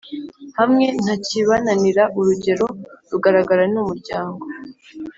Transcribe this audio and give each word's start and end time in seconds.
hamwe 0.59 0.85
nta 1.01 1.13
kibananira”. 1.25 2.03
Urugero 2.19 2.65
rugaragara 3.11 3.63
ni 3.71 3.77
umuryango 3.81 4.43